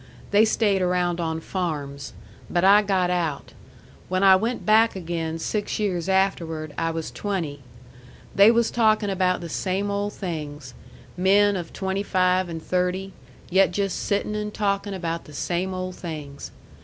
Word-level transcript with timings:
They 0.31 0.45
stayed 0.45 0.81
around 0.81 1.19
on 1.21 1.41
farms. 1.41 2.13
But 2.49 2.63
I 2.63 2.81
got 2.81 3.11
out. 3.11 3.53
When 4.09 4.23
I 4.23 4.35
went 4.35 4.65
back 4.65 4.95
again 4.95 5.37
six 5.37 5.77
years 5.77 6.09
afterward, 6.09 6.73
I 6.75 6.89
was 6.89 7.11
twenty. 7.11 7.61
They 8.33 8.49
was 8.49 8.71
talking 8.71 9.11
about 9.11 9.41
the 9.41 9.47
same 9.47 9.91
old 9.91 10.13
things. 10.13 10.73
Men 11.15 11.55
of 11.55 11.71
twenty 11.71 12.01
five 12.01 12.49
and 12.49 12.63
thirty 12.63 13.13
yet 13.51 13.69
just 13.69 13.99
sittin' 13.99 14.33
and 14.33 14.51
talkin' 14.51 14.95
about 14.95 15.25
the 15.25 15.33
same 15.33 15.71
old 15.71 15.93
things. 15.97 16.49